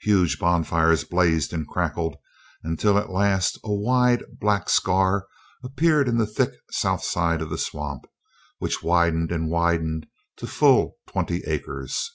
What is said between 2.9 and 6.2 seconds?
at last a wide black scar appeared in